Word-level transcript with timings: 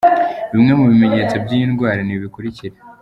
Bimwe 0.51 0.73
mu 0.79 0.85
bimenyetso 0.91 1.35
by’iyi 1.43 1.65
ndwara 1.71 2.01
ni 2.03 2.11
ibi 2.13 2.23
bikurikira:. 2.25 2.75